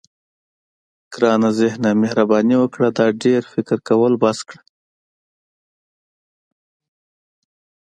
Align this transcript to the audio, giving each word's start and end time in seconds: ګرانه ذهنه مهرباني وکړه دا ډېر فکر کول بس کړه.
ګرانه 1.13 1.49
ذهنه 1.59 1.89
مهرباني 2.01 2.55
وکړه 2.59 2.89
دا 2.97 3.07
ډېر 3.23 3.41
فکر 3.53 3.77
کول 3.89 4.13
بس 4.23 4.39
کړه. 4.47 4.61